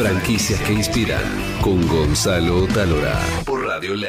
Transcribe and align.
Franquicias 0.00 0.58
que 0.62 0.72
inspiran 0.72 1.22
con 1.60 1.86
Gonzalo 1.86 2.66
Talora 2.68 3.20
por 3.44 3.66
Radio 3.66 3.94
LED. 3.94 4.08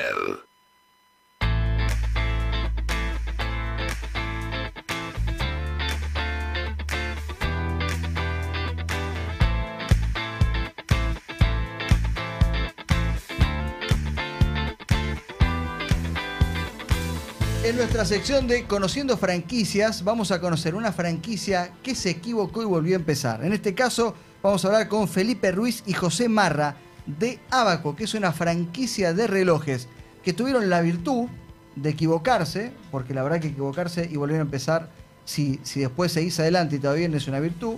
En 17.65 17.75
nuestra 17.75 18.05
sección 18.05 18.47
de 18.47 18.63
Conociendo 18.63 19.17
franquicias, 19.17 20.05
vamos 20.05 20.31
a 20.31 20.39
conocer 20.39 20.73
una 20.73 20.93
franquicia 20.93 21.73
que 21.83 21.95
se 21.95 22.11
equivocó 22.11 22.61
y 22.61 22.65
volvió 22.65 22.95
a 22.95 22.99
empezar. 22.99 23.43
En 23.43 23.51
este 23.51 23.75
caso, 23.75 24.15
vamos 24.41 24.63
a 24.63 24.67
hablar 24.67 24.87
con 24.87 25.07
Felipe 25.07 25.51
Ruiz 25.51 25.83
y 25.85 25.93
José 25.93 26.29
Marra 26.29 26.75
de 27.05 27.39
Abaco, 27.49 27.95
que 27.95 28.05
es 28.05 28.13
una 28.13 28.32
franquicia 28.32 29.13
de 29.13 29.27
relojes 29.27 29.87
que 30.23 30.33
tuvieron 30.33 30.69
la 30.69 30.82
virtud 30.82 31.27
de 31.75 31.89
equivocarse, 31.89 32.72
porque 32.91 33.13
la 33.13 33.23
verdad 33.23 33.40
que 33.40 33.48
equivocarse 33.48 34.08
y 34.12 34.16
volver 34.18 34.38
a 34.38 34.41
empezar, 34.41 34.90
si, 35.26 35.59
si 35.63 35.80
después 35.82 36.12
seguís 36.12 36.40
adelante 36.40 36.76
y 36.76 36.80
todavía 36.80 37.08
no 37.08 37.18
es 37.18 37.27
una 37.27 37.40
virtud. 37.40 37.76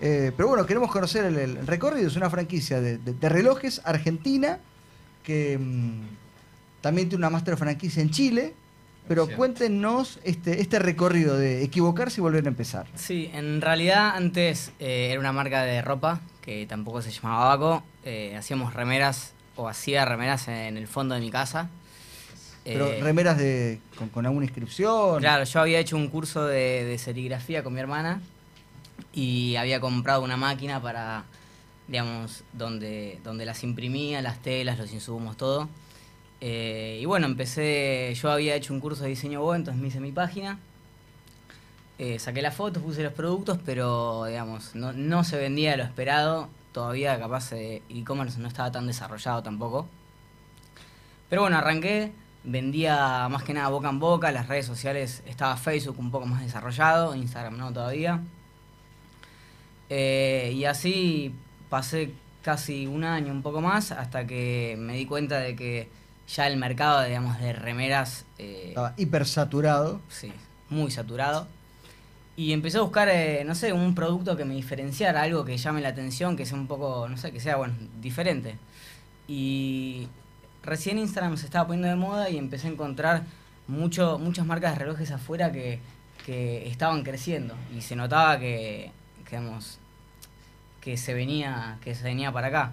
Eh, 0.00 0.32
pero 0.36 0.48
bueno, 0.48 0.66
queremos 0.66 0.90
conocer 0.90 1.24
el, 1.24 1.66
recorrido. 1.66 2.08
Es 2.08 2.16
una 2.16 2.30
franquicia 2.30 2.80
de, 2.80 3.28
relojes 3.28 3.80
argentina 3.84 4.58
que 5.22 5.58
mm, 5.58 6.02
también 6.80 7.08
tiene 7.08 7.20
una 7.20 7.30
master 7.30 7.56
franquicia 7.56 8.02
en 8.02 8.10
Chile. 8.10 8.54
Pero 9.08 9.24
Cierto. 9.26 9.38
cuéntenos 9.38 10.18
este, 10.24 10.60
este 10.60 10.78
recorrido 10.78 11.36
de 11.36 11.62
equivocarse 11.62 12.20
y 12.20 12.22
volver 12.22 12.44
a 12.44 12.48
empezar. 12.48 12.86
Sí, 12.96 13.30
en 13.32 13.60
realidad 13.60 14.16
antes 14.16 14.72
eh, 14.80 15.08
era 15.10 15.20
una 15.20 15.32
marca 15.32 15.62
de 15.62 15.80
ropa 15.82 16.20
que 16.42 16.66
tampoco 16.66 17.02
se 17.02 17.10
llamaba 17.12 17.52
Abaco. 17.52 17.82
Eh, 18.04 18.34
hacíamos 18.36 18.74
remeras 18.74 19.32
o 19.54 19.68
hacía 19.68 20.04
remeras 20.04 20.48
en 20.48 20.76
el 20.76 20.88
fondo 20.88 21.14
de 21.14 21.20
mi 21.20 21.30
casa. 21.30 21.70
Pero 22.64 22.88
Eh, 22.88 23.00
remeras 23.00 23.38
de, 23.38 23.80
con, 23.96 24.08
con 24.08 24.26
alguna 24.26 24.44
inscripción. 24.44 25.20
Claro, 25.20 25.44
yo 25.44 25.60
había 25.60 25.78
hecho 25.78 25.96
un 25.96 26.08
curso 26.08 26.44
de, 26.44 26.84
de 26.84 26.98
serigrafía 26.98 27.62
con 27.62 27.74
mi 27.74 27.80
hermana 27.80 28.20
y 29.12 29.54
había 29.56 29.78
comprado 29.80 30.22
una 30.22 30.36
máquina 30.36 30.82
para, 30.82 31.24
digamos, 31.86 32.42
donde, 32.52 33.20
donde 33.22 33.44
las 33.46 33.62
imprimía, 33.62 34.20
las 34.20 34.42
telas, 34.42 34.78
los 34.78 34.92
insumos, 34.92 35.36
todo. 35.36 35.68
Eh, 36.40 36.98
y 37.00 37.04
bueno, 37.06 37.26
empecé, 37.26 38.14
yo 38.14 38.30
había 38.30 38.54
hecho 38.54 38.74
un 38.74 38.80
curso 38.80 39.04
de 39.04 39.10
diseño 39.10 39.42
web, 39.42 39.56
entonces 39.56 39.80
me 39.80 39.88
hice 39.88 40.00
mi 40.00 40.12
página. 40.12 40.58
Eh, 41.98 42.18
saqué 42.18 42.42
las 42.42 42.54
fotos, 42.54 42.82
puse 42.82 43.02
los 43.02 43.12
productos, 43.12 43.58
pero 43.64 44.26
digamos, 44.26 44.74
no, 44.74 44.92
no 44.92 45.24
se 45.24 45.38
vendía 45.38 45.76
lo 45.76 45.84
esperado. 45.84 46.48
Todavía 46.72 47.18
capaz 47.18 47.52
eh, 47.52 47.82
e-commerce 47.88 48.38
no 48.38 48.48
estaba 48.48 48.70
tan 48.70 48.86
desarrollado 48.86 49.42
tampoco. 49.42 49.88
Pero 51.30 51.42
bueno, 51.42 51.56
arranqué, 51.56 52.12
vendía 52.44 53.28
más 53.30 53.42
que 53.42 53.54
nada 53.54 53.68
boca 53.70 53.88
en 53.88 53.98
boca, 53.98 54.30
las 54.30 54.48
redes 54.48 54.66
sociales 54.66 55.22
estaba 55.26 55.56
Facebook 55.56 55.98
un 55.98 56.10
poco 56.10 56.26
más 56.26 56.42
desarrollado, 56.42 57.14
Instagram 57.14 57.56
no 57.56 57.72
todavía. 57.72 58.22
Y 59.88 60.64
así 60.64 61.34
pasé 61.70 62.12
casi 62.42 62.86
un 62.86 63.04
año, 63.04 63.32
un 63.32 63.42
poco 63.42 63.60
más, 63.60 63.90
hasta 63.90 64.26
que 64.26 64.76
me 64.78 64.94
di 64.96 65.06
cuenta 65.06 65.38
de 65.40 65.56
que 65.56 65.88
ya 66.28 66.46
el 66.46 66.56
mercado, 66.56 67.02
digamos, 67.04 67.38
de 67.40 67.52
remeras... 67.52 68.24
eh, 68.38 68.66
Estaba 68.68 68.94
hipersaturado. 68.96 70.00
Sí, 70.08 70.32
muy 70.68 70.90
saturado. 70.90 71.46
Y 72.36 72.52
empecé 72.52 72.78
a 72.78 72.82
buscar, 72.82 73.08
eh, 73.08 73.44
no 73.46 73.54
sé, 73.54 73.72
un 73.72 73.94
producto 73.94 74.36
que 74.36 74.44
me 74.44 74.54
diferenciara, 74.54 75.22
algo 75.22 75.44
que 75.44 75.56
llame 75.56 75.80
la 75.80 75.88
atención, 75.88 76.36
que 76.36 76.44
sea 76.44 76.58
un 76.58 76.66
poco, 76.66 77.08
no 77.08 77.16
sé, 77.16 77.32
que 77.32 77.40
sea, 77.40 77.56
bueno, 77.56 77.74
diferente. 78.00 78.58
Y 79.26 80.08
recién 80.62 80.98
Instagram 80.98 81.36
se 81.38 81.46
estaba 81.46 81.66
poniendo 81.66 81.88
de 81.88 81.96
moda 81.96 82.28
y 82.28 82.36
empecé 82.36 82.66
a 82.68 82.70
encontrar 82.70 83.22
mucho, 83.68 84.18
muchas 84.18 84.44
marcas 84.46 84.72
de 84.74 84.80
relojes 84.80 85.10
afuera 85.12 85.50
que, 85.50 85.80
que 86.26 86.68
estaban 86.68 87.02
creciendo. 87.04 87.54
Y 87.74 87.80
se 87.80 87.96
notaba 87.96 88.38
que, 88.38 88.90
que, 89.24 89.38
digamos, 89.38 89.78
que 90.82 90.98
se 90.98 91.14
venía, 91.14 91.78
que 91.82 91.94
se 91.94 92.02
venía 92.02 92.30
para 92.32 92.48
acá. 92.48 92.72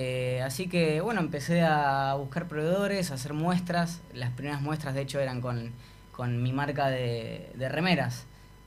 Eh, 0.00 0.40
así 0.44 0.68
que 0.68 1.00
bueno, 1.00 1.20
empecé 1.20 1.62
a 1.62 2.14
buscar 2.14 2.46
proveedores, 2.46 3.10
a 3.10 3.14
hacer 3.14 3.32
muestras. 3.32 4.00
Las 4.14 4.30
primeras 4.30 4.62
muestras 4.62 4.94
de 4.94 5.00
hecho 5.02 5.18
eran 5.18 5.40
con, 5.40 5.72
con 6.12 6.40
mi 6.40 6.52
marca 6.52 6.88
de, 6.88 7.50
de 7.56 7.68
remeras. 7.68 8.24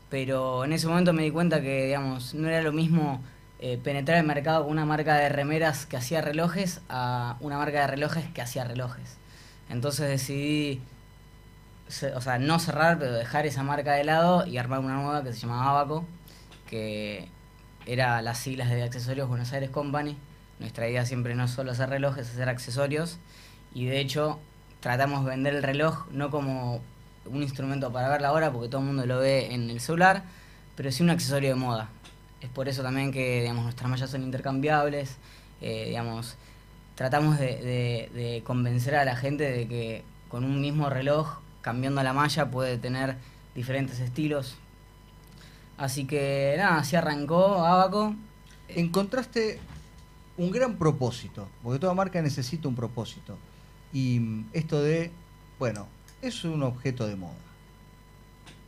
Pero 0.09 0.65
en 0.65 0.73
ese 0.73 0.87
momento 0.87 1.13
me 1.13 1.23
di 1.23 1.31
cuenta 1.31 1.61
que, 1.61 1.85
digamos, 1.85 2.33
no 2.33 2.49
era 2.49 2.61
lo 2.61 2.73
mismo 2.73 3.21
eh, 3.59 3.79
penetrar 3.81 4.17
el 4.17 4.25
mercado 4.25 4.63
con 4.63 4.73
una 4.73 4.85
marca 4.85 5.15
de 5.15 5.29
remeras 5.29 5.85
que 5.85 5.95
hacía 5.95 6.19
relojes 6.19 6.81
a 6.89 7.37
una 7.39 7.57
marca 7.57 7.79
de 7.79 7.87
relojes 7.87 8.25
que 8.31 8.41
hacía 8.41 8.65
relojes. 8.65 9.17
Entonces 9.69 10.09
decidí, 10.09 10.81
o 12.13 12.19
sea, 12.19 12.39
no 12.39 12.59
cerrar, 12.59 12.99
pero 12.99 13.13
dejar 13.13 13.45
esa 13.45 13.63
marca 13.63 13.93
de 13.93 14.03
lado 14.03 14.45
y 14.45 14.57
armar 14.57 14.79
una 14.79 14.95
nueva 14.95 15.23
que 15.23 15.31
se 15.31 15.39
llamaba 15.39 15.69
Abaco, 15.69 16.03
que 16.69 17.29
era 17.85 18.21
las 18.21 18.37
siglas 18.39 18.69
de 18.69 18.83
Accesorios 18.83 19.29
Buenos 19.29 19.53
Aires 19.53 19.69
Company. 19.69 20.17
Nuestra 20.61 20.87
idea 20.87 21.05
siempre 21.05 21.35
no 21.35 21.43
es 21.43 21.51
solo 21.51 21.71
hacer 21.71 21.89
relojes, 21.89 22.29
hacer 22.29 22.47
accesorios. 22.47 23.17
Y 23.73 23.85
de 23.85 23.99
hecho, 23.99 24.39
tratamos 24.79 25.25
de 25.25 25.31
vender 25.31 25.55
el 25.55 25.63
reloj 25.63 26.05
no 26.11 26.29
como 26.31 26.81
un 27.25 27.43
instrumento 27.43 27.91
para 27.91 28.07
ver 28.09 28.21
la 28.21 28.31
hora, 28.31 28.51
porque 28.51 28.69
todo 28.69 28.79
el 28.81 28.87
mundo 28.87 29.05
lo 29.05 29.19
ve 29.19 29.53
en 29.53 29.69
el 29.69 29.79
celular, 29.81 30.23
pero 30.77 30.91
sí 30.91 31.03
un 31.03 31.09
accesorio 31.09 31.49
de 31.49 31.55
moda. 31.55 31.89
Es 32.41 32.49
por 32.49 32.69
eso 32.69 32.81
también 32.81 33.11
que 33.11 33.41
digamos, 33.41 33.63
nuestras 33.65 33.89
mallas 33.89 34.09
son 34.09 34.23
intercambiables. 34.23 35.17
eh, 35.61 35.85
digamos, 35.89 36.37
tratamos 36.95 37.37
de, 37.37 37.45
de- 37.57 38.09
de 38.19 38.43
convencer 38.43 38.95
a 38.95 39.05
la 39.05 39.15
gente 39.15 39.51
de 39.51 39.67
que 39.67 40.03
con 40.29 40.43
un 40.43 40.59
mismo 40.61 40.89
reloj, 40.89 41.39
cambiando 41.61 42.01
la 42.03 42.13
malla, 42.13 42.49
puede 42.49 42.77
tener 42.77 43.15
diferentes 43.55 43.99
estilos. 43.99 44.55
Así 45.77 46.05
que 46.05 46.55
nada, 46.57 46.77
así 46.77 46.95
arrancó 46.95 47.63
Abaco. 47.65 48.15
Encontraste 48.69 49.59
un 50.41 50.51
gran 50.51 50.77
propósito, 50.77 51.47
porque 51.63 51.79
toda 51.79 51.93
marca 51.93 52.21
necesita 52.21 52.67
un 52.67 52.75
propósito. 52.75 53.37
Y 53.93 54.19
mm, 54.19 54.45
esto 54.53 54.81
de, 54.81 55.11
bueno, 55.59 55.87
es 56.21 56.43
un 56.43 56.63
objeto 56.63 57.07
de 57.07 57.15
moda. 57.15 57.33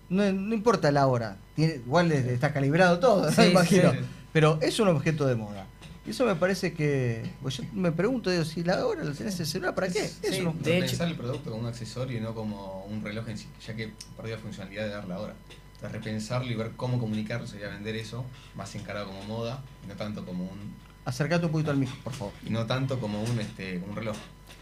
No, 0.10 0.32
no 0.32 0.54
importa 0.54 0.92
la 0.92 1.08
hora, 1.08 1.38
tiene, 1.56 1.76
igual 1.76 2.12
es- 2.12 2.26
está 2.26 2.54
calibrado 2.54 3.00
todo, 3.00 3.32
Sí, 3.32 3.42
me 3.42 3.48
imagino. 3.52 3.92
sí. 3.92 4.00
Pero 4.32 4.60
es 4.62 4.80
un 4.80 4.88
objeto 4.90 5.26
de 5.26 5.36
moda. 5.36 5.66
Y 6.06 6.10
eso 6.10 6.26
me 6.26 6.36
parece 6.36 6.74
que. 6.74 7.24
Pues 7.42 7.58
yo 7.58 7.64
me 7.74 7.92
pregunto, 7.92 8.30
digo, 8.30 8.44
si 8.44 8.62
la 8.64 8.86
hora 8.86 9.04
la 9.06 9.14
tenés 9.14 9.36
en 9.36 9.42
el 9.42 9.48
celular, 9.48 9.74
¿para 9.74 9.88
qué? 9.88 10.00
Es 10.22 10.40
un 10.42 10.48
objeto. 10.48 10.70
de 10.70 10.78
hecho- 10.80 10.88
pensar 10.88 11.08
el 11.08 11.16
producto 11.16 11.50
como 11.50 11.62
un 11.64 11.68
accesorio 11.70 12.18
y 12.18 12.22
no 12.22 12.36
como 12.36 12.84
un 12.86 13.02
reloj 13.04 13.30
en 13.30 13.38
sí, 13.38 13.48
ya 13.66 13.74
que 13.76 13.94
perdió 14.18 14.36
la 14.36 14.42
funcionalidad 14.42 14.84
de 14.84 14.90
dar 14.90 15.08
la 15.08 15.20
hora. 15.20 15.34
Entonces 15.76 15.92
repensarlo 15.94 16.52
y 16.52 16.56
ver 16.56 16.72
cómo 16.76 17.00
comunicarlo 17.00 17.48
sería 17.48 17.70
vender 17.70 17.96
eso, 17.96 18.26
más 18.56 18.76
encarado 18.76 19.08
como 19.08 19.24
moda, 19.24 19.64
y 19.84 19.88
no 19.88 19.96
tanto 19.96 20.26
como 20.26 20.44
un, 20.44 20.74
Acercate 21.06 21.46
un 21.46 21.52
poquito 21.52 21.72
al 21.72 21.78
micro, 21.78 21.96
por 22.03 22.14
favor. 22.14 22.34
y 22.46 22.50
no 22.50 22.66
tanto 22.66 23.00
como 23.00 23.22
un 23.22 23.40
este, 23.40 23.80
como 23.80 23.91
un 23.94 23.97
reloj. 23.97 24.16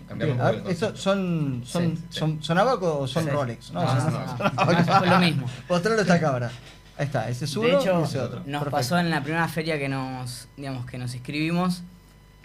Cambiarlo 0.07 0.33
Bien, 0.35 0.41
un 0.41 0.47
a 0.47 0.51
poco 0.51 0.63
ver, 0.63 0.65
el 0.67 0.71
¿esto 0.73 0.85
concepto. 0.87 1.01
son, 1.01 1.61
son, 1.65 1.83
Sí, 1.97 2.03
sí. 2.09 2.19
son, 2.19 2.43
son 2.43 2.57
abaco 2.57 2.99
o 2.99 3.07
son 3.07 3.23
Sí. 3.25 3.29
Rolex? 3.29 3.71
No, 3.71 3.81
No, 3.83 4.01
son- 4.01 4.13
no, 4.13 4.99
no. 5.05 5.05
Lo 5.05 5.19
mismo. 5.19 5.47
Mostrarlo 5.69 5.99
a 5.99 6.01
esta 6.01 6.19
cámara. 6.19 6.51
Ahí 6.97 7.05
está, 7.05 7.29
ese 7.29 7.45
es 7.45 7.55
uno 7.55 7.67
De 7.67 7.75
hecho, 7.75 7.99
y 8.01 8.03
ese 8.03 8.19
otro. 8.19 8.37
nos 8.39 8.45
Perfecto. 8.45 8.71
pasó 8.71 8.97
en 8.99 9.09
la 9.09 9.21
primera 9.23 9.47
feria 9.47 9.77
que 9.79 9.87
nos, 9.89 10.47
digamos, 10.57 10.85
que 10.85 10.97
nos 10.97 11.13
inscribimos, 11.13 11.83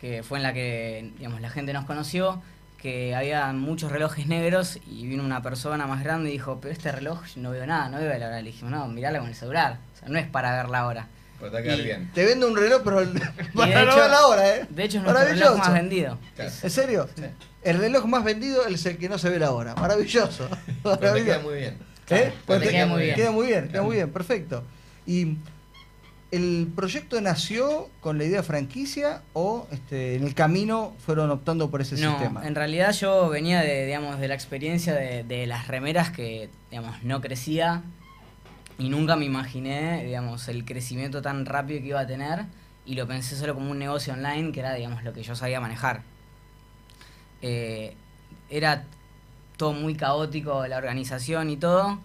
que 0.00 0.22
fue 0.22 0.38
en 0.38 0.42
la 0.42 0.52
que 0.52 1.10
digamos, 1.18 1.40
la 1.40 1.50
gente 1.50 1.72
nos 1.72 1.84
conoció, 1.86 2.40
que 2.78 3.14
había 3.16 3.50
muchos 3.54 3.90
relojes 3.90 4.26
negros 4.28 4.78
y 4.86 5.06
vino 5.06 5.24
una 5.24 5.42
persona 5.42 5.86
más 5.86 6.04
grande 6.04 6.28
y 6.28 6.32
dijo, 6.34 6.58
pero 6.60 6.72
este 6.72 6.92
reloj 6.92 7.22
no 7.36 7.50
veo 7.50 7.66
nada, 7.66 7.88
no 7.88 7.96
veo 7.98 8.08
la 8.18 8.26
hora. 8.26 8.36
Le 8.42 8.50
dijimos, 8.50 8.70
no, 8.70 8.86
mirala 8.88 9.18
con 9.18 9.28
el 9.28 9.34
celular, 9.34 9.78
o 9.94 9.98
sea, 9.98 10.08
no 10.08 10.18
es 10.18 10.26
para 10.28 10.54
ver 10.54 10.68
la 10.68 10.86
hora. 10.86 11.08
Pero 11.38 11.50
te 11.50 11.54
va 11.54 11.60
a 11.60 11.62
quedar 11.62 11.78
Y- 11.80 11.82
bien. 11.84 12.10
Te 12.14 12.24
vendo 12.24 12.48
un 12.48 12.56
reloj, 12.56 12.82
pero 12.84 12.96
para 13.54 13.80
de 13.80 13.86
no 13.86 13.96
ver 13.96 14.10
la 14.10 14.26
hora, 14.26 14.56
¿eh? 14.56 14.66
De 14.70 14.84
hecho 14.84 14.98
es 14.98 15.04
nuestro 15.04 15.24
reloj 15.28 15.58
más 15.58 15.72
vendido. 15.72 16.18
Claro. 16.34 16.50
¿En 16.62 16.70
serio? 16.70 17.08
Sí. 17.16 17.22
El 17.62 17.78
reloj 17.78 18.04
más 18.06 18.22
vendido 18.24 18.66
es 18.66 18.86
el 18.86 18.96
que 18.96 19.08
no 19.08 19.18
se 19.18 19.28
ve 19.28 19.38
la 19.38 19.50
hora. 19.50 19.74
Maravilloso. 19.74 20.48
Pero 20.82 21.12
te 21.14 21.24
queda 21.24 21.38
muy 21.40 21.54
bien. 21.56 21.78
¿Eh? 22.10 22.32
Pero 22.46 22.60
te 22.60 22.68
queda 22.68 22.86
muy 22.86 23.02
bien. 23.02 23.14
Queda 23.16 23.30
muy 23.32 23.46
bien, 23.48 23.68
queda 23.68 23.82
muy 23.82 23.96
bien, 23.96 24.10
perfecto. 24.10 24.62
¿Y 25.06 25.36
el 26.32 26.68
proyecto 26.74 27.20
nació 27.20 27.88
con 28.00 28.18
la 28.18 28.24
idea 28.24 28.38
de 28.38 28.42
franquicia 28.42 29.22
o 29.32 29.66
este, 29.70 30.16
en 30.16 30.24
el 30.24 30.34
camino 30.34 30.94
fueron 31.04 31.30
optando 31.30 31.70
por 31.70 31.80
ese 31.80 31.96
No, 31.96 32.10
sistema? 32.12 32.46
en 32.46 32.54
realidad 32.54 32.92
yo 32.92 33.28
venía 33.28 33.60
de, 33.60 33.86
digamos, 33.86 34.18
de 34.18 34.28
la 34.28 34.34
experiencia 34.34 34.92
de, 34.94 35.22
de 35.24 35.46
las 35.46 35.68
remeras 35.68 36.10
que, 36.10 36.48
digamos, 36.70 37.02
no 37.04 37.20
crecía 37.20 37.82
y 38.78 38.88
nunca 38.88 39.16
me 39.16 39.24
imaginé, 39.24 40.04
digamos, 40.04 40.48
el 40.48 40.64
crecimiento 40.64 41.22
tan 41.22 41.46
rápido 41.46 41.80
que 41.80 41.86
iba 41.88 42.00
a 42.00 42.06
tener 42.06 42.44
y 42.84 42.94
lo 42.94 43.06
pensé 43.06 43.36
solo 43.36 43.54
como 43.54 43.70
un 43.70 43.78
negocio 43.78 44.12
online 44.12 44.52
que 44.52 44.60
era, 44.60 44.74
digamos, 44.74 45.02
lo 45.02 45.12
que 45.12 45.22
yo 45.22 45.34
sabía 45.34 45.60
manejar. 45.60 46.02
Eh, 47.42 47.96
era 48.50 48.84
todo 49.56 49.72
muy 49.72 49.94
caótico, 49.94 50.66
la 50.66 50.76
organización 50.76 51.50
y 51.50 51.56
todo. 51.56 51.98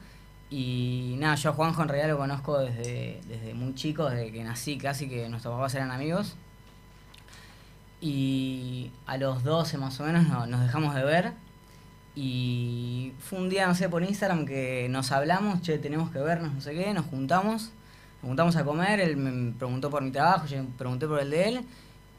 Y 0.50 1.15
nada, 1.19 1.35
yo 1.35 1.51
a 1.51 1.53
Juanjo 1.53 1.81
en 1.83 1.88
realidad 1.89 2.09
lo 2.09 2.18
conozco 2.18 2.59
desde, 2.59 3.21
desde 3.27 3.53
muy 3.53 3.73
chico, 3.75 4.09
desde 4.09 4.31
que 4.31 4.44
nací 4.44 4.77
casi 4.77 5.07
que 5.07 5.29
nuestros 5.29 5.53
papás 5.56 5.75
eran 5.75 5.91
amigos. 5.91 6.35
Y 8.01 8.91
a 9.06 9.18
los 9.18 9.44
12 9.44 9.77
más 9.77 10.00
o 10.00 10.03
menos 10.06 10.27
no- 10.27 10.45
nos 10.47 10.62
dejamos 10.62 10.95
de 10.95 11.03
ver. 11.03 11.33
Y 12.16 13.13
fue 13.19 13.40
un 13.40 13.50
día, 13.50 13.68
no 13.68 13.75
sé, 13.75 13.88
por 13.90 14.04
Instagram 14.04 14.46
que 14.46 14.88
nos 14.90 15.12
hablamos, 15.12 15.62
che, 15.62 15.78
tenemos 15.78 16.12
que 16.12 16.19
vernos, 16.19 16.54
no 16.54 16.62
sé 16.62 16.74
qué, 16.74 16.94
nos 16.94 17.06
juntamos. 17.06 17.72
Nos 18.22 18.28
juntamos 18.30 18.56
a 18.56 18.63
comer, 18.63 19.00
él 19.00 19.18
me 19.18 19.52
preguntó 19.54 19.90
por 19.90 20.04
mi 20.04 20.12
trabajo, 20.12 20.46
yo 20.46 20.63
pregunté 20.78 21.08
por 21.08 21.19
el 21.19 21.30
de 21.31 21.48
él. 21.48 21.62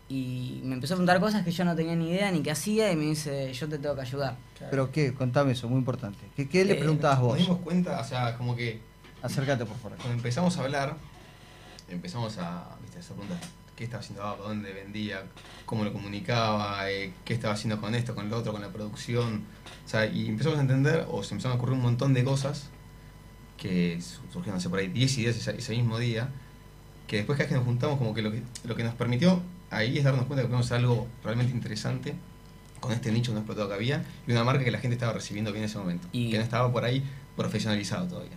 Y 0.08 0.60
me 0.64 0.74
empezó 0.74 0.94
a 0.94 0.96
preguntar 0.96 1.20
cosas 1.20 1.44
que 1.44 1.52
yo 1.52 1.64
no 1.64 1.74
tenía 1.76 1.94
ni 1.94 2.10
idea 2.10 2.30
ni 2.32 2.42
qué 2.42 2.50
hacía 2.50 2.90
y 2.92 2.96
me 2.96 3.04
dice, 3.04 3.52
yo 3.52 3.68
te 3.68 3.78
tengo 3.78 3.94
que 3.94 4.00
ayudar. 4.02 4.36
Pero 4.70 4.90
qué, 4.90 5.14
contame 5.14 5.52
eso, 5.52 5.68
muy 5.68 5.78
importante. 5.78 6.18
¿Qué, 6.36 6.48
qué 6.48 6.64
le 6.64 6.74
Eh, 6.74 6.76
preguntabas 6.76 7.18
Nos 7.18 7.28
vos? 7.28 7.38
dimos 7.38 7.58
cuenta, 7.58 8.00
o 8.00 8.04
sea, 8.04 8.36
como 8.36 8.54
que 8.56 8.80
Acércate 9.22 9.64
por 9.64 9.76
favor. 9.76 9.96
cuando 9.98 10.14
empezamos 10.14 10.56
a 10.58 10.62
hablar, 10.64 10.96
empezamos 11.88 12.36
a 12.38 12.76
¿viste? 12.82 12.98
hacer 12.98 13.14
preguntas. 13.16 13.48
¿Qué 13.76 13.84
estaba 13.84 14.00
haciendo 14.02 14.22
Abba? 14.22 14.48
¿Dónde 14.48 14.72
vendía? 14.72 15.24
¿Cómo 15.64 15.84
lo 15.84 15.92
comunicaba? 15.92 16.90
eh, 16.90 17.12
¿Qué 17.24 17.34
estaba 17.34 17.54
haciendo 17.54 17.80
con 17.80 17.94
esto, 17.94 18.14
con 18.14 18.28
lo 18.28 18.38
otro, 18.38 18.52
con 18.52 18.60
la 18.62 18.68
producción? 18.68 19.44
O 19.84 19.88
sea, 19.88 20.06
y 20.06 20.26
empezamos 20.28 20.58
a 20.58 20.62
entender, 20.62 21.06
o 21.10 21.22
se 21.22 21.34
empezaron 21.34 21.56
a 21.56 21.58
ocurrir 21.58 21.74
un 21.76 21.82
montón 21.82 22.12
de 22.14 22.22
cosas 22.22 22.68
que 23.56 24.00
su- 24.00 24.20
surgieron 24.32 24.58
hace 24.58 24.68
por 24.68 24.78
ahí 24.78 24.88
10 24.88 25.16
ideas 25.18 25.36
ese, 25.36 25.56
ese 25.56 25.72
mismo 25.74 25.98
día, 25.98 26.28
que 27.06 27.16
después 27.18 27.36
cada 27.36 27.44
vez 27.44 27.48
que 27.50 27.54
nos 27.56 27.64
juntamos, 27.64 27.98
como 27.98 28.14
que 28.14 28.22
lo, 28.22 28.30
que 28.30 28.42
lo 28.64 28.76
que 28.76 28.84
nos 28.84 28.94
permitió 28.94 29.40
ahí 29.70 29.96
es 29.98 30.04
darnos 30.04 30.26
cuenta 30.26 30.42
que 30.42 30.48
podemos 30.48 30.66
hacer 30.66 30.78
algo 30.78 31.06
realmente 31.24 31.52
interesante 31.52 32.14
con 32.80 32.92
este 32.92 33.10
nicho 33.12 33.32
no 33.32 33.38
explotado 33.38 33.68
que 33.68 33.74
había 33.74 34.04
y 34.26 34.32
una 34.32 34.44
marca 34.44 34.64
que 34.64 34.70
la 34.72 34.78
gente 34.80 34.94
estaba 34.96 35.12
recibiendo 35.12 35.52
bien 35.52 35.62
en 35.64 35.70
ese 35.70 35.78
momento, 35.78 36.08
Y- 36.12 36.30
que 36.30 36.36
no 36.38 36.44
estaba 36.44 36.70
por 36.70 36.84
ahí 36.84 37.02
profesionalizado 37.36 38.06
todavía. 38.08 38.36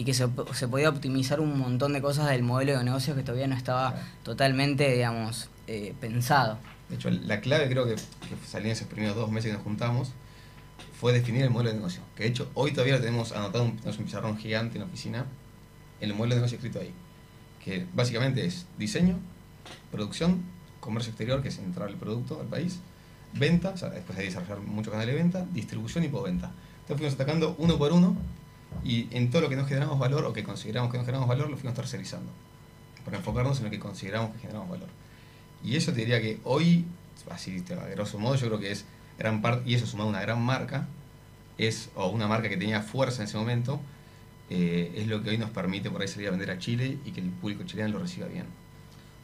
Y 0.00 0.04
que 0.04 0.14
se, 0.14 0.26
se 0.54 0.66
podía 0.66 0.88
optimizar 0.88 1.40
un 1.40 1.58
montón 1.58 1.92
de 1.92 2.00
cosas 2.00 2.30
del 2.30 2.42
modelo 2.42 2.78
de 2.78 2.82
negocios 2.84 3.14
que 3.16 3.22
todavía 3.22 3.46
no 3.46 3.54
estaba 3.54 3.90
Claro. 3.92 4.06
totalmente, 4.22 4.90
digamos, 4.90 5.50
eh, 5.66 5.92
pensado. 6.00 6.58
De 6.88 6.94
hecho, 6.96 7.10
la 7.10 7.40
clave 7.42 7.68
creo 7.68 7.84
que, 7.84 7.96
que 7.96 8.46
salió 8.48 8.66
en 8.68 8.72
esos 8.72 8.86
primeros 8.88 9.14
dos 9.14 9.30
meses 9.30 9.50
que 9.50 9.56
nos 9.58 9.62
juntamos 9.62 10.12
fue 10.98 11.12
definir 11.12 11.42
el 11.42 11.50
modelo 11.50 11.70
de 11.70 11.76
negocio. 11.76 12.00
Que 12.16 12.22
de 12.22 12.28
hecho 12.30 12.50
hoy 12.54 12.72
todavía 12.72 12.94
lo 12.94 13.00
tenemos 13.02 13.32
anotado, 13.32 13.64
un- 13.64 13.76
tenemos 13.76 13.98
un 13.98 14.04
pizarrón 14.06 14.38
gigante 14.38 14.76
en 14.78 14.80
la 14.84 14.86
oficina, 14.86 15.26
el 16.00 16.14
modelo 16.14 16.34
de 16.36 16.40
negocio 16.40 16.56
escrito 16.56 16.80
ahí. 16.80 16.94
Que 17.62 17.86
básicamente 17.92 18.46
es 18.46 18.64
diseño, 18.78 19.18
producción, 19.90 20.42
comercio 20.80 21.10
exterior, 21.10 21.42
que 21.42 21.48
es 21.48 21.58
entrar 21.58 21.90
el 21.90 21.96
producto 21.96 22.40
al 22.40 22.46
país, 22.46 22.80
venta, 23.34 23.68
o 23.70 23.76
sea, 23.76 23.90
después 23.90 24.18
hay 24.18 24.24
que 24.28 24.30
desarrollar 24.30 24.60
muchos 24.66 24.92
canales 24.92 25.14
de 25.14 25.20
venta, 25.22 25.44
distribución 25.52 26.04
y 26.04 26.08
postventa. 26.08 26.46
Entonces 26.80 26.96
fuimos 26.96 27.14
atacando 27.14 27.54
uno 27.58 27.76
por 27.76 27.92
uno 27.92 28.16
y 28.84 29.08
en 29.10 29.30
todo 29.30 29.42
lo 29.42 29.48
que 29.48 29.56
nos 29.56 29.68
generamos 29.68 29.98
valor 29.98 30.24
o 30.24 30.32
que 30.32 30.42
consideramos 30.44 30.90
que 30.90 30.98
nos 30.98 31.06
generamos 31.06 31.28
valor 31.28 31.50
lo 31.50 31.56
fuimos 31.56 31.74
tercerizando. 31.74 32.30
Para 33.04 33.18
enfocarnos 33.18 33.58
en 33.58 33.64
lo 33.64 33.70
que 33.70 33.78
consideramos 33.78 34.32
que 34.32 34.38
generamos 34.40 34.68
valor. 34.68 34.88
Y 35.62 35.76
eso 35.76 35.92
te 35.92 36.00
diría 36.00 36.20
que 36.20 36.40
hoy, 36.44 36.86
así 37.30 37.62
a 37.70 37.88
grosso 37.88 38.18
modo, 38.18 38.34
yo 38.36 38.46
creo 38.46 38.60
que 38.60 38.70
es 38.70 38.84
gran 39.18 39.42
parte, 39.42 39.68
y 39.70 39.74
eso 39.74 39.86
sumado 39.86 40.08
a 40.08 40.12
una 40.12 40.20
gran 40.22 40.40
marca, 40.40 40.86
es, 41.58 41.90
o 41.94 42.08
una 42.08 42.26
marca 42.26 42.48
que 42.48 42.56
tenía 42.56 42.82
fuerza 42.82 43.22
en 43.22 43.28
ese 43.28 43.36
momento, 43.36 43.80
eh, 44.48 44.92
es 44.96 45.06
lo 45.06 45.22
que 45.22 45.30
hoy 45.30 45.38
nos 45.38 45.50
permite 45.50 45.90
por 45.90 46.00
ahí 46.00 46.08
salir 46.08 46.28
a 46.28 46.30
vender 46.30 46.50
a 46.50 46.58
Chile 46.58 46.98
y 47.04 47.12
que 47.12 47.20
el 47.20 47.28
público 47.28 47.64
chileno 47.64 47.90
lo 47.90 47.98
reciba 48.00 48.26
bien. 48.26 48.46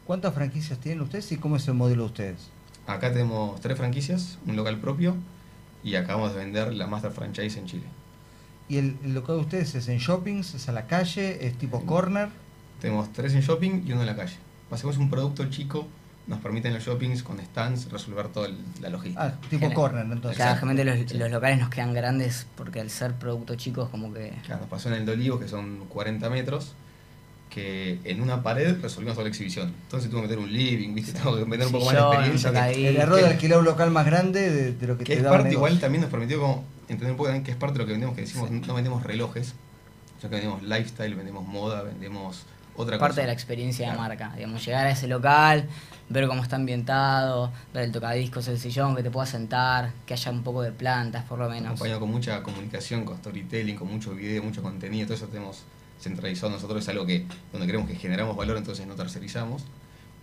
¿Cuántas 0.07 0.35
franquicias 0.35 0.79
tienen 0.79 1.01
ustedes 1.01 1.33
y 1.33 1.37
cómo 1.37 1.57
es 1.57 1.67
el 1.67 1.75
modelo 1.75 2.03
de 2.03 2.07
ustedes? 2.07 2.51
Acá 2.87 3.13
tenemos 3.13 3.61
tres 3.61 3.77
franquicias, 3.77 4.39
un 4.47 4.55
local 4.55 4.79
propio, 4.79 5.17
y 5.83 5.97
acabamos 5.97 6.33
de 6.33 6.39
vender 6.39 6.73
la 6.75 6.87
Master 6.87 7.11
Franchise 7.11 7.59
en 7.59 7.67
Chile. 7.67 7.87
¿Y 8.69 8.79
el, 8.79 8.97
el 9.05 9.15
local 9.15 9.37
de 9.37 9.43
ustedes 9.43 9.75
es 9.77 9.89
en 9.89 9.99
shoppings, 9.99 10.55
es 10.55 10.69
a 10.69 10.73
la 10.73 10.87
calle, 10.87 11.47
es 11.47 11.57
tipo 11.57 11.81
corner? 11.87 12.29
Tenemos 12.81 13.13
tres 13.13 13.33
en 13.35 13.41
shopping 13.41 13.85
y 13.87 13.93
uno 13.93 14.01
en 14.03 14.07
la 14.09 14.17
calle. 14.17 14.37
Es 14.73 14.85
un 14.85 15.09
producto 15.09 15.45
chico, 15.49 15.87
nos 16.27 16.41
permite 16.41 16.67
en 16.69 16.75
los 16.75 16.83
shoppings 16.85 17.23
con 17.23 17.39
stands 17.39 17.89
resolver 17.91 18.27
toda 18.29 18.49
la 18.81 18.89
logística. 18.91 19.23
Ah, 19.25 19.35
tipo 19.49 19.61
Genial. 19.61 19.75
corner, 19.75 20.07
entonces. 20.11 20.39
Realmente 20.45 20.85
los, 20.85 20.99
Sí. 21.11 21.17
los 21.19 21.31
locales 21.31 21.61
nos 21.61 21.71
quedan 21.71 21.95
grandes 21.95 22.47
porque 22.57 22.81
al 22.81 22.91
ser 22.91 23.15
productos 23.15 23.57
chicos 23.59 23.89
como 23.91 24.13
que... 24.13 24.33
Claro, 24.45 24.63
nos 24.63 24.71
pasó 24.71 24.89
en 24.89 24.97
el 24.97 25.07
de 25.07 25.13
Olivos, 25.13 25.41
que 25.41 25.47
son 25.49 25.85
40 25.89 26.29
metros, 26.29 26.75
que 27.49 28.01
en 28.05 28.21
una 28.21 28.43
pared 28.43 28.77
resolvimos 28.83 29.15
toda 29.15 29.25
la 29.25 29.31
exhibición. 29.31 29.73
Entonces 29.85 30.11
tuve 30.11 30.23
que 30.23 30.27
meter 30.27 30.39
un 30.41 30.53
living, 30.53 30.93
¿viste? 30.95 31.13
Tengo 31.13 31.37
que 31.37 31.45
meter 31.47 31.67
un 31.67 31.73
poco 31.73 31.85
más 31.87 31.95
de 31.95 32.01
experiencia. 32.01 32.53
que-. 32.53 32.89
El 32.89 32.97
error 32.97 33.21
de 33.21 33.27
alquilar 33.29 33.59
un 33.61 33.65
local 33.65 33.91
más 33.93 34.05
grande 34.05 34.51
de, 34.51 34.73
de 34.73 34.87
lo 34.89 34.99
que, 34.99 35.05
que 35.05 35.15
te 35.15 35.21
es 35.21 35.25
parte, 35.25 35.37
negocio. 35.45 35.59
igual 35.59 35.79
también 35.81 36.03
nos 36.03 36.11
permitió 36.11 36.41
como 36.41 36.65
entender 36.89 37.11
un 37.11 37.17
poco 37.17 37.29
también 37.29 37.45
que 37.45 37.51
es 37.51 37.57
parte 37.57 37.75
de 37.75 37.79
lo 37.81 37.87
que 37.87 37.93
vendemos, 37.93 38.15
que 38.15 38.23
decimos, 38.23 38.51
no 38.51 38.75
vendemos 38.75 39.03
relojes, 39.03 39.55
sino 40.19 40.31
que 40.31 40.37
vendemos 40.37 40.63
lifestyle, 40.63 41.15
vendemos 41.15 41.47
moda, 41.47 41.83
vendemos 41.83 42.45
otra 42.77 42.99
parte 42.99 43.13
cosa. 43.15 43.21
de 43.23 43.27
la 43.29 43.33
experiencia 43.33 43.87
Claro. 43.87 44.03
de 44.03 44.09
marca. 44.09 44.33
Digamos, 44.37 44.65
llegar 44.65 44.87
a 44.87 44.91
ese 44.91 45.09
local, 45.09 45.67
ver 46.11 46.27
cómo 46.29 46.43
está 46.43 46.57
ambientado, 46.57 47.51
ver 47.73 47.85
el 47.85 47.93
tocadiscos, 47.93 48.47
el 48.49 48.59
sillón, 48.59 48.95
que 48.95 49.03
te 49.03 49.11
puedas 49.11 49.31
sentar, 49.31 49.93
que 50.05 50.13
haya 50.15 50.31
un 50.31 50.43
poco 50.43 50.63
de 50.63 50.73
plantas 50.73 51.25
por 51.25 51.39
lo 51.39 51.49
menos. 51.49 51.69
acompañado 51.73 52.01
con 52.01 52.11
mucha 52.11 52.43
comunicación, 52.43 53.05
con 53.05 53.17
storytelling, 53.19 53.77
con 53.77 53.89
mucho 53.89 54.13
video, 54.15 54.43
mucho 54.43 54.63
contenido, 54.63 55.07
todo 55.07 55.17
eso 55.17 55.27
tenemos 55.29 55.63
centralizado 56.01 56.53
nosotros, 56.53 56.83
es 56.83 56.89
algo 56.91 57.07
que 57.07 57.25
donde 57.53 57.67
creemos 57.67 57.89
que 57.89 57.97
generamos 57.97 58.37
valor, 58.37 58.59
entonces 58.59 58.87
no 58.87 58.95
tercerizamos. 58.95 59.65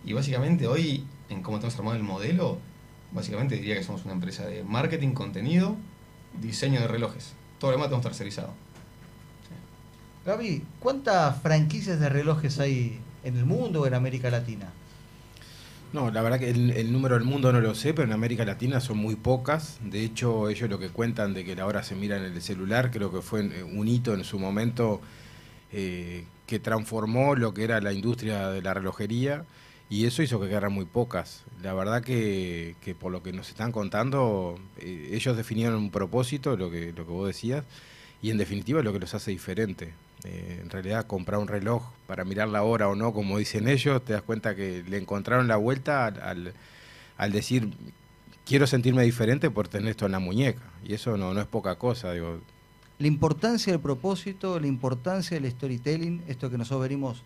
Y 0.04 0.12
básicamente 0.12 0.66
hoy, 0.68 1.04
en 1.30 1.42
cómo 1.42 1.58
tenemos 1.58 1.76
armado 1.78 1.96
el 1.96 2.04
modelo, 2.04 2.58
básicamente 3.10 3.56
diría 3.56 3.74
que 3.74 3.82
somos 3.82 4.04
una 4.04 4.12
empresa 4.14 4.46
de 4.46 4.62
marketing, 4.62 5.10
contenido, 5.12 5.76
diseño 6.40 6.80
de 6.80 6.88
relojes. 6.88 7.32
Todo 7.58 7.70
lo 7.70 7.76
demás 7.76 7.88
tenemos 7.88 8.06
tercerizado. 8.06 8.52
Gaby, 10.26 10.64
¿cuántas 10.80 11.40
franquicias 11.42 12.00
de 12.00 12.08
relojes 12.08 12.58
hay 12.58 12.98
en 13.24 13.36
el 13.36 13.44
mundo 13.44 13.82
o 13.82 13.86
en 13.86 13.94
América 13.94 14.30
Latina? 14.30 14.70
No, 15.92 16.10
la 16.10 16.22
verdad 16.22 16.40
que 16.40 16.50
el, 16.50 16.70
el 16.70 16.92
número 16.92 17.14
del 17.14 17.24
mundo 17.24 17.52
no 17.52 17.60
lo 17.60 17.74
sé, 17.74 17.94
pero 17.94 18.08
en 18.08 18.12
América 18.12 18.44
Latina 18.44 18.80
son 18.80 18.98
muy 18.98 19.16
pocas. 19.16 19.78
De 19.82 20.02
hecho, 20.02 20.48
ellos 20.48 20.68
lo 20.68 20.78
que 20.78 20.88
cuentan 20.88 21.34
de 21.34 21.44
que 21.44 21.54
la 21.54 21.66
hora 21.66 21.82
se 21.82 21.94
mira 21.94 22.16
en 22.16 22.24
el 22.24 22.42
celular, 22.42 22.90
creo 22.90 23.12
que 23.12 23.22
fue 23.22 23.46
eh, 23.46 23.62
un 23.62 23.86
hito 23.86 24.14
en 24.14 24.24
su 24.24 24.38
momento 24.38 25.00
eh, 25.72 26.24
que 26.46 26.58
transformó 26.58 27.36
lo 27.36 27.54
que 27.54 27.64
era 27.64 27.80
la 27.80 27.92
industria 27.92 28.48
de 28.48 28.62
la 28.62 28.74
relojería 28.74 29.44
y 29.90 30.06
eso 30.06 30.22
hizo 30.22 30.40
que 30.40 30.48
quedaran 30.48 30.72
muy 30.72 30.84
pocas. 30.86 31.44
La 31.62 31.74
verdad 31.74 32.02
que, 32.02 32.74
que 32.80 32.94
por 32.94 33.12
lo 33.12 33.22
que 33.22 33.32
nos 33.32 33.48
están 33.48 33.70
contando, 33.72 34.58
eh, 34.78 35.10
ellos 35.12 35.36
definieron 35.36 35.76
un 35.76 35.90
propósito, 35.90 36.56
lo 36.56 36.70
que, 36.70 36.92
lo 36.92 37.06
que 37.06 37.12
vos 37.12 37.26
decías, 37.26 37.64
y 38.22 38.30
en 38.30 38.38
definitiva 38.38 38.78
es 38.80 38.84
lo 38.84 38.92
que 38.92 38.98
los 39.00 39.14
hace 39.14 39.30
diferente. 39.30 39.92
Eh, 40.24 40.60
en 40.62 40.70
realidad 40.70 41.06
comprar 41.06 41.38
un 41.38 41.48
reloj 41.48 41.82
para 42.06 42.24
mirar 42.24 42.48
la 42.48 42.62
hora 42.62 42.88
o 42.88 42.94
no, 42.94 43.12
como 43.12 43.36
dicen 43.36 43.68
ellos, 43.68 44.02
te 44.02 44.14
das 44.14 44.22
cuenta 44.22 44.54
que 44.54 44.82
le 44.88 44.96
encontraron 44.96 45.48
la 45.48 45.56
vuelta 45.56 46.06
al, 46.06 46.54
al- 47.18 47.32
decir 47.32 47.68
quiero 48.46 48.66
sentirme 48.66 49.02
diferente 49.02 49.50
por 49.50 49.68
tener 49.68 49.88
esto 49.90 50.06
en 50.06 50.12
la 50.12 50.18
muñeca. 50.18 50.62
Y 50.82 50.94
eso 50.94 51.18
no, 51.18 51.34
no 51.34 51.40
es 51.42 51.46
poca 51.46 51.76
cosa, 51.76 52.12
digo. 52.12 52.40
La 52.98 53.06
importancia 53.06 53.72
del 53.72 53.80
propósito, 53.82 54.58
la 54.58 54.66
importancia 54.66 55.38
del 55.38 55.50
storytelling, 55.50 56.22
esto 56.26 56.48
que 56.48 56.56
nosotros 56.56 56.82
venimos 56.82 57.22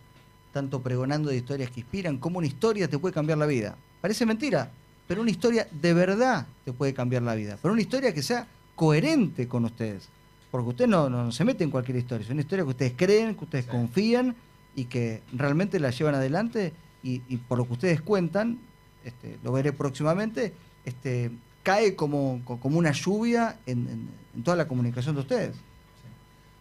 tanto 0.53 0.81
pregonando 0.81 1.29
de 1.29 1.37
historias 1.37 1.69
que 1.71 1.81
inspiran, 1.81 2.17
cómo 2.17 2.39
una 2.39 2.47
historia 2.47 2.87
te 2.87 2.97
puede 2.97 3.13
cambiar 3.13 3.37
la 3.37 3.45
vida. 3.45 3.75
Parece 4.01 4.25
mentira, 4.25 4.71
pero 5.07 5.21
una 5.21 5.31
historia 5.31 5.67
de 5.71 5.93
verdad 5.93 6.47
te 6.65 6.73
puede 6.73 6.93
cambiar 6.93 7.21
la 7.23 7.35
vida. 7.35 7.57
Pero 7.61 7.73
una 7.73 7.81
historia 7.81 8.13
que 8.13 8.23
sea 8.23 8.47
coherente 8.75 9.47
con 9.47 9.65
ustedes. 9.65 10.07
Porque 10.51 10.69
usted 10.69 10.87
no, 10.87 11.09
no 11.09 11.31
se 11.31 11.43
mete 11.45 11.63
en 11.63 11.69
cualquier 11.69 11.97
historia, 11.97 12.23
es 12.25 12.31
una 12.31 12.41
historia 12.41 12.63
que 12.63 12.71
ustedes 12.71 12.93
creen, 12.95 13.35
que 13.35 13.43
ustedes 13.43 13.65
Sí. 13.65 13.71
confían 13.71 14.35
y 14.75 14.85
que 14.85 15.21
realmente 15.33 15.79
la 15.79 15.91
llevan 15.91 16.15
adelante 16.15 16.73
y, 17.03 17.21
y 17.27 17.37
por 17.37 17.57
lo 17.57 17.65
que 17.67 17.73
ustedes 17.73 18.01
cuentan, 18.01 18.57
este, 19.03 19.37
lo 19.43 19.51
veré 19.51 19.73
próximamente, 19.73 20.53
este, 20.85 21.29
cae 21.63 21.95
como, 21.95 22.41
co- 22.45 22.59
como 22.59 22.79
una 22.79 22.91
lluvia 22.91 23.57
en, 23.65 23.87
en- 23.87 24.09
en 24.35 24.43
toda 24.43 24.57
la 24.57 24.67
comunicación 24.67 25.13
de 25.15 25.21
ustedes. 25.21 25.55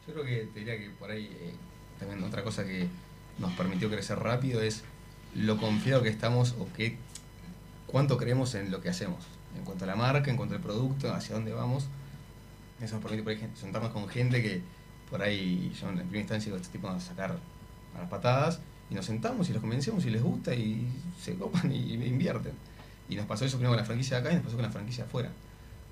Yo 0.07 0.13
creo 0.15 0.25
que 0.25 0.49
te 0.53 0.59
diría 0.61 0.77
que 0.79 0.91
por 0.91 1.11
ahí 1.11 1.25
eh, 1.41 1.53
también 1.99 2.23
otra 2.25 2.43
cosa 2.43 2.65
que 2.65 2.87
nos 3.39 3.53
permitió 3.53 3.89
crecer 3.91 4.19
rápido 4.19 4.61
es 4.63 4.83
lo 5.35 5.59
confiado 5.59 6.03
que 6.03 6.09
estamos 6.09 6.55
o 6.59 6.67
que 6.77 6.97
cuánto 7.87 8.17
creemos 8.17 8.55
en 8.55 8.71
lo 8.71 8.81
que 8.81 8.89
hacemos. 8.89 9.25
En 9.57 9.65
cuanto 9.65 9.85
a 9.85 9.87
la 9.89 9.97
marca, 9.97 10.31
en 10.31 10.37
cuanto 10.37 10.55
al 10.55 10.61
producto, 10.61 11.13
hacia 11.13 11.35
dónde 11.35 11.53
vamos. 11.53 11.87
Eso 12.81 12.95
nos 12.95 13.03
permite 13.03 13.23
por 13.25 13.37
gen- 13.37 13.57
sentarnos 13.57 13.93
con 13.93 14.09
gente 14.09 14.43
que 14.43 14.63
por 15.11 15.23
ahí 15.23 15.73
yo 15.81 15.89
en 15.89 15.97
primera 15.97 16.21
instancia 16.21 16.47
digo, 16.53 16.57
este 16.63 16.73
tipo 16.73 16.87
va 16.89 16.97
a 16.97 17.01
sacar 17.01 17.37
a 17.97 17.99
las 17.99 18.09
patadas 18.09 18.61
y 18.91 18.95
nos 18.95 19.07
sentamos 19.07 19.49
y 19.49 19.53
los 19.53 19.61
convencemos 19.61 20.05
y 20.07 20.11
les 20.11 20.23
gusta 20.23 20.55
y 20.55 20.87
se 21.21 21.35
copan 21.35 21.73
y, 21.73 21.95
invierten. 21.95 22.53
Y 23.09 23.17
nos 23.17 23.27
pasó 23.27 23.45
eso 23.47 23.57
primero 23.57 23.73
con 23.73 23.79
la 23.79 23.85
franquicia 23.87 24.21
de 24.21 24.23
acá 24.23 24.33
y 24.33 24.35
nos 24.37 24.45
pasó 24.45 24.57
con 24.57 24.65
la 24.65 24.71
franquicia 24.71 25.05
de 25.05 25.09
afuera. 25.09 25.31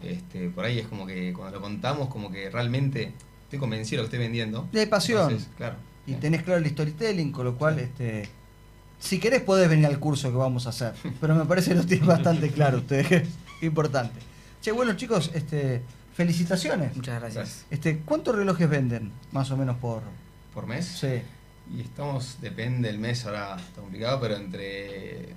Este, 0.03 0.50
por 0.50 0.65
ahí 0.65 0.79
es 0.79 0.87
como 0.87 1.07
que 1.07 1.33
cuando 1.33 1.57
lo 1.57 1.62
contamos, 1.62 2.09
como 2.09 2.31
que 2.31 2.50
realmente 2.50 3.12
estoy 3.45 3.59
convencido 3.59 4.03
de 4.03 4.07
lo 4.07 4.11
que 4.11 4.17
estoy 4.17 4.26
vendiendo. 4.26 4.69
Hay 4.75 4.87
pasión. 4.87 5.23
Entonces, 5.23 5.49
claro. 5.57 5.76
Y 6.07 6.15
tenés 6.15 6.43
claro 6.43 6.61
el 6.65 6.71
storytelling, 6.71 7.33
con 7.33 7.45
lo 7.47 7.57
cual, 7.57 7.79
este, 7.79 8.29
si 9.01 9.19
querés 9.19 9.43
podés 9.43 9.69
venir 9.69 9.87
al 9.87 9.99
curso 9.99 10.31
que 10.31 10.37
vamos 10.37 10.67
a 10.67 10.71
hacer. 10.71 10.95
Pero 11.21 11.35
me 11.35 11.45
parece 11.45 11.71
que 11.71 11.77
lo 11.77 11.87
tiene 11.87 12.07
bastante 12.07 12.51
claro 12.51 12.79
ustedes, 12.79 13.07
que 13.09 13.17
es 13.17 13.29
importante. 13.63 14.21
Che, 14.61 14.73
bueno 14.73 14.95
chicos, 14.95 15.31
este, 15.35 15.83
felicitaciones. 16.15 16.95
Muchas 16.97 17.21
gracias. 17.21 17.35
Gracias. 17.45 17.67
Este, 17.71 17.99
¿Cuántos 17.99 18.35
relojes 18.37 18.69
venden? 18.69 19.13
Más 19.33 19.51
o 19.51 19.57
menos 19.57 19.77
por... 19.79 20.03
Por 20.55 20.67
mes. 20.67 20.87
Sí. 20.87 21.23
Y 21.77 21.81
estamos, 21.81 22.37
depende 22.41 22.89
del 22.89 22.99
mes, 22.99 23.27
ahora 23.27 23.57
está 23.57 23.81
complicado, 23.81 24.21
pero 24.21 24.37
entre 24.37 25.35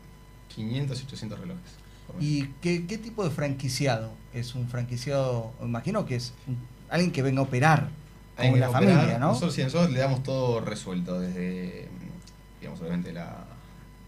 500 0.56 1.00
y 1.02 1.04
800 1.06 1.40
relojes. 1.40 1.72
¿Y 2.20 2.46
qué, 2.62 2.86
qué 2.88 2.98
tipo 2.98 3.24
de 3.24 3.30
franquiciado? 3.32 4.12
¿Es 4.34 4.56
un 4.56 4.68
franquiciado, 4.68 5.52
imagino 5.62 6.06
que 6.06 6.16
es 6.16 6.34
un- 6.48 6.58
alguien 6.90 7.12
que 7.12 7.22
venga 7.24 7.40
a 7.42 7.44
operar 7.44 7.90
Hay 8.40 8.48
con 8.50 8.54
que 8.56 8.60
la 8.60 8.70
operar. 8.70 8.94
familia, 8.96 9.20
¿no? 9.20 9.28
Nosotros, 9.28 9.54
sí, 9.54 9.64
nosotros 9.64 9.92
le 9.92 10.00
damos 10.00 10.24
todo 10.24 10.62
resuelto, 10.62 11.20
desde, 11.20 11.88
digamos, 12.60 12.80
obviamente 12.82 13.12
la, 13.14 13.46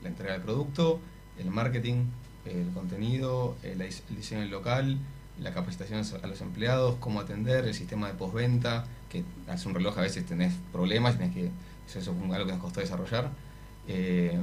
la 0.02 0.10
entrega 0.10 0.34
del 0.34 0.42
producto, 0.42 1.00
el 1.40 1.50
marketing, 1.52 2.06
el 2.46 2.70
contenido, 2.74 3.56
el, 3.64 3.80
dis- 3.80 4.02
el 4.10 4.16
diseño 4.16 4.42
del 4.42 4.50
local, 4.52 4.98
la 5.40 5.54
capacitación 5.54 6.04
a 6.24 6.28
los 6.28 6.42
empleados, 6.42 6.96
cómo 7.00 7.20
atender, 7.20 7.66
el 7.66 7.74
sistema 7.74 8.08
de 8.08 8.14
postventa, 8.16 8.86
que 9.10 9.24
hace 9.48 9.68
un 9.68 9.76
reloj 9.76 9.98
a 9.98 10.02
veces 10.02 10.26
tenés 10.26 10.54
problemas, 10.72 11.18
tenés 11.18 11.34
que, 11.34 11.50
eso 11.88 12.00
es 12.00 12.08
algo 12.08 12.46
que 12.46 12.52
nos 12.54 12.62
costó 12.62 12.80
desarrollar. 12.80 13.30
Eh, 13.88 14.38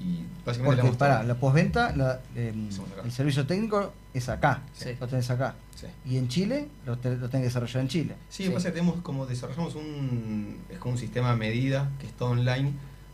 y 0.00 0.24
básicamente 0.44 0.82
Porque 0.82 0.98
para 0.98 1.18
todo. 1.18 1.28
la 1.28 1.34
postventa, 1.36 1.96
la, 1.96 2.20
em, 2.34 2.68
el 3.04 3.12
servicio 3.12 3.46
técnico 3.46 3.92
es 4.12 4.28
acá, 4.28 4.62
Sí. 4.72 4.90
lo 5.00 5.06
tenés 5.08 5.30
acá. 5.30 5.54
Sí. 5.74 5.86
Y 6.06 6.16
en 6.18 6.28
Chile 6.28 6.68
lo, 6.86 6.96
te- 6.98 7.16
lo 7.16 7.28
tenés 7.28 7.42
que 7.42 7.48
desarrollar 7.48 7.82
en 7.82 7.88
Chile. 7.88 8.14
Sí, 8.28 8.44
que 8.44 8.50
pasa 8.50 8.68
es 8.68 8.74
que 8.74 8.80
tenemos 8.80 9.00
como 9.02 9.26
desarrollamos 9.26 9.74
un 9.74 10.58
es 10.70 10.78
como 10.78 10.92
un 10.92 10.98
sistema 10.98 11.30
a 11.32 11.36
medida 11.36 11.90
que 12.00 12.06
está 12.06 12.24
online, 12.26 12.72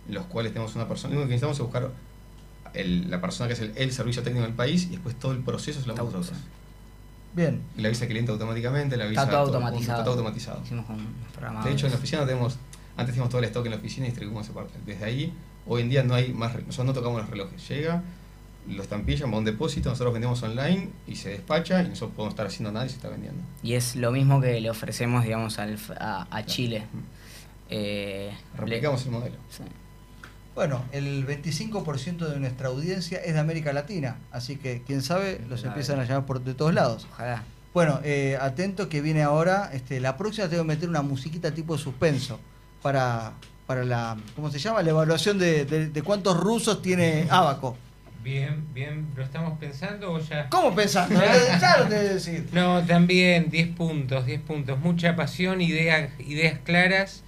en 0.09 0.15
los 0.15 0.27
cuales 0.27 0.53
tenemos 0.53 0.75
una 0.75 0.89
persona, 0.89 1.15
lo 1.15 1.21
único 1.21 1.29
que 1.29 1.35
necesitamos 1.35 1.57
es 1.59 1.63
buscar 1.63 1.91
el- 2.75 3.11
la 3.11 3.21
persona 3.21 3.49
que 3.49 3.55
es 3.55 3.61
el, 3.61 3.73
el 3.77 3.93
servicio 3.93 4.23
técnico 4.23 4.45
del 4.47 4.55
país 4.55 4.85
y 4.87 4.91
después 4.91 5.17
todo 5.19 5.33
el 5.33 5.39
proceso 5.41 5.81
se 5.81 5.87
lo 5.87 5.95
nosotros. 5.95 6.33
Bien, 7.33 7.63
Le 7.77 7.87
avisa 7.87 8.05
al 8.05 8.11
cliente 8.11 8.33
automáticamente, 8.33 8.97
le 8.97 9.05
avisa 9.05 9.23
Está 9.23 9.33
todo 9.33 9.43
automatizado. 9.47 9.81
Está 9.93 10.05
todo 10.05 10.15
automatizado. 10.15 10.61
Hicimos 10.65 10.85
con. 10.87 10.97
De 11.65 11.71
hecho, 11.73 11.87
en 11.87 11.93
la 11.93 11.99
oficina 11.99 12.27
tenemos, 12.27 12.57
antes 12.97 13.13
teníamos 13.15 13.31
todo 13.31 13.39
el 13.39 13.45
stock 13.47 13.65
en 13.67 13.71
la 13.71 13.77
oficina 13.79 14.07
y 14.07 14.11
distribuimos 14.11 14.47
esa 14.47 14.55
parte. 14.55 14.75
Desde 14.85 15.05
ahí, 15.05 15.33
hoy 15.67 15.83
en 15.83 15.91
día 15.91 16.03
no 16.03 16.15
hay 16.15 16.33
más, 16.33 16.55
nosotros 16.55 16.87
no 16.87 16.93
tocamos 16.93 17.21
los 17.23 17.31
relojes. 17.31 17.69
Llega, 17.69 18.03
lo 18.69 18.83
estampillan, 18.83 19.31
va 19.31 19.37
a 19.37 19.39
un 19.39 19.45
depósito, 19.45 19.89
nosotros 19.89 20.13
vendemos 20.13 20.43
online 20.43 20.91
y 21.07 21.17
se 21.17 21.31
despacha 21.31 21.83
y 21.83 21.89
nosotros 21.89 22.13
podemos 22.17 22.33
estar 22.35 22.47
haciendo 22.47 22.71
nada 22.73 22.87
y 22.87 22.89
se 22.91 22.97
está 22.97 23.09
vendiendo. 23.09 23.41
Y 23.63 23.75
es 23.75 23.97
lo 23.97 24.13
mismo 24.13 24.41
que 24.41 24.61
le 24.61 24.71
ofrecemos, 24.71 25.25
digamos, 25.25 25.59
al, 25.59 25.79
a, 25.99 26.27
a 26.31 26.45
Chile. 26.47 26.85
Eh, 27.69 28.33
le- 28.55 28.59
Replicamos 28.61 29.05
el 29.07 29.11
modelo. 29.13 29.37
sí. 29.49 29.63
bueno, 30.55 30.83
el 30.93 31.27
25% 31.27 32.29
de 32.29 32.41
nuestra 32.41 32.69
audiencia 32.69 33.19
es 33.19 33.35
de 33.35 33.41
América 33.41 33.73
Latina, 33.73 34.17
así 34.33 34.57
que 34.57 34.83
quién 34.87 35.03
sabe, 35.03 35.41
los 35.49 35.65
empiezan 35.65 36.01
a 36.01 36.05
llamar 36.05 36.27
por 36.27 36.43
de 36.43 36.55
todos 36.55 36.75
lados. 36.75 37.07
Ojalá. 37.13 37.45
Bueno, 37.73 38.01
eh, 38.03 38.37
atento 38.41 38.89
que 38.89 39.01
viene 39.01 39.23
ahora, 39.23 39.71
este, 39.73 40.01
la 40.01 40.17
próxima 40.17 40.49
tengo 40.49 40.65
que 40.65 40.69
meter 40.69 40.89
una 40.89 41.03
musiquita 41.03 41.55
tipo 41.55 41.79
suspenso 41.79 42.41
para, 42.83 43.33
para 43.71 43.85
la, 43.85 44.17
¿cómo 44.35 44.51
se 44.51 44.59
llama? 44.59 44.83
La 44.83 44.91
evaluación 44.91 45.39
de, 45.39 45.65
de- 45.65 45.87
de 45.91 46.03
cuántos 46.03 46.37
rusos 46.37 46.83
tiene 46.83 47.29
Abaco. 47.31 47.77
Bien, 48.21 48.65
bien, 48.75 49.07
¿lo 49.15 49.23
estamos 49.23 49.57
pensando 49.61 50.13
o 50.13 50.19
ya? 50.19 50.49
¿Cómo 50.49 50.75
pensando? 50.75 51.21
ya 51.61 51.77
lo 51.79 51.85
tenés 51.85 52.09
que 52.09 52.15
decir. 52.15 52.49
No, 52.53 52.83
también 52.85 53.49
10 53.49 53.69
puntos, 53.77 54.27
10 54.27 54.41
puntos. 54.41 54.81
Mucha 54.81 55.15
pasión, 55.15 55.61
ideas, 55.61 56.11
ideas 56.19 56.59
claras, 56.65 57.23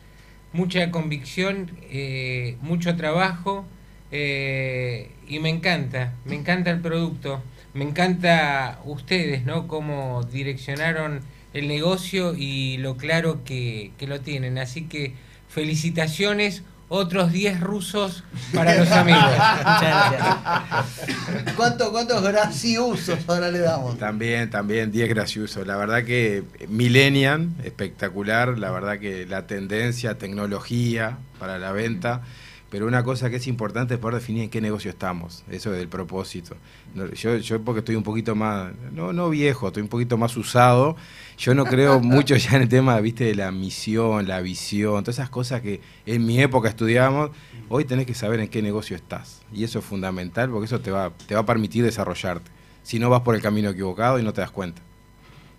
mucha 0.53 0.91
convicción, 0.91 1.71
eh, 1.83 2.57
mucho 2.61 2.97
trabajo 2.97 3.65
eh, 4.11 5.13
y 5.29 5.39
me 5.39 5.49
encanta, 5.49 6.13
me 6.25 6.35
encanta 6.35 6.73
el 6.73 6.81
producto, 6.81 7.41
me 7.73 7.85
encanta 7.85 8.81
ustedes, 8.85 9.45
¿no? 9.45 9.69
Cómo 9.69 10.25
direccionaron 10.25 11.21
el 11.55 11.69
negocio 11.69 12.35
y 12.37 12.79
lo 12.79 12.97
claro 12.97 13.45
que, 13.45 13.93
que 13.97 14.09
lo 14.09 14.21
tienen. 14.21 14.59
Así 14.59 14.87
que 14.89 15.15
felicitaciones, 15.53 16.63
otros 16.89 17.33
10 17.33 17.61
rusos 17.61 18.23
para 18.55 18.75
los 18.77 18.91
amigos. 18.91 19.23
Muchas 19.59 20.13
gracias. 20.13 21.55
¿Cuánto, 21.57 21.91
¿Cuántos 21.91 22.23
graciosos 22.23 23.19
ahora 23.27 23.51
le 23.51 23.61
damos? 23.61 23.99
También, 23.99 24.51
también, 24.51 24.91
10 24.91 25.09
graciosos. 25.09 25.67
La 25.67 25.77
verdad 25.77 26.05
que 26.05 26.45
Millennium, 26.69 27.55
espectacular. 27.65 28.59
La 28.59 28.71
verdad 28.71 28.99
que 28.99 29.27
la 29.27 29.47
tendencia, 29.47 30.19
tecnología 30.19 31.19
para 31.39 31.59
la 31.59 31.73
venta. 31.73 32.23
Pero 32.73 32.87
una 32.87 33.05
cosa 33.05 33.29
que 33.29 33.37
es 33.37 33.47
importante 33.49 33.93
es 33.93 34.01
poder 34.01 34.15
definir 34.15 34.45
en 34.45 34.49
qué 34.49 34.63
negocio 34.63 34.91
estamos. 34.91 35.45
Eso 35.51 35.75
es 35.75 35.83
el 35.83 35.89
propósito. 35.89 36.57
No, 36.95 37.07
Yo, 37.13 37.37
yo 37.37 37.61
porque 37.61 37.81
estoy 37.81 37.97
un 37.97 38.03
poquito 38.03 38.35
más, 38.35 38.73
no, 38.95 39.13
no 39.13 39.29
viejo, 39.29 39.67
estoy 39.67 39.83
un 39.83 39.91
poquito 39.91 40.17
más 40.17 40.35
usado. 40.39 40.97
Yo 41.37 41.55
no 41.55 41.67
creo 41.67 42.01
mucho 42.01 42.35
ya 42.35 42.57
en 42.57 42.63
el 42.63 42.69
tema, 42.71 42.99
viste, 43.01 43.25
de 43.25 43.35
la 43.35 43.53
misión, 43.53 44.27
la 44.27 44.41
visión, 44.41 45.05
todas 45.05 45.17
esas 45.17 45.29
cosas 45.29 45.61
que 45.61 45.83
en 46.07 46.25
mi 46.25 46.41
época 46.41 46.71
estudiábamos. 46.71 47.33
Hoy 47.69 47.85
tenés 47.85 48.07
que 48.07 48.15
saber 48.15 48.41
en 48.41 48.49
qué 48.49 48.63
negocio 48.63 48.97
estás. 48.97 49.43
Y 49.53 49.65
eso 49.65 49.81
es 49.81 49.85
fundamental 49.85 50.49
porque 50.49 50.65
eso 50.65 50.81
te 50.81 50.91
va, 50.91 51.13
te 51.27 51.35
va 51.35 51.43
a 51.43 51.47
permitir 51.47 51.85
desarrollarte. 51.85 52.51
Si 52.83 52.99
no 52.99 53.11
vas 53.11 53.21
por 53.21 53.35
el 53.35 53.43
camino 53.43 53.69
equivocado 53.69 54.19
y 54.19 54.23
no 54.23 54.33
te 54.33 54.41
das 54.41 54.51
cuenta. 54.51 54.81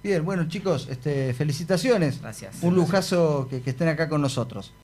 Bien, 0.01 0.25
bueno 0.25 0.47
chicos, 0.47 0.87
este, 0.89 1.35
felicitaciones. 1.35 2.21
Gracias. 2.21 2.63
Un 2.63 2.73
lujazo 2.73 3.47
que, 3.51 3.61
que 3.61 3.69
estén 3.69 3.87
acá 3.87 4.09
con 4.09 4.19
nosotros. 4.19 4.71